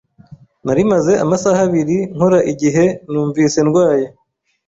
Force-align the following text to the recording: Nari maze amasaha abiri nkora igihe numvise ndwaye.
Nari 0.65 0.83
maze 0.91 1.13
amasaha 1.23 1.59
abiri 1.67 1.97
nkora 2.13 2.39
igihe 2.51 2.85
numvise 3.11 3.57
ndwaye. 3.65 4.07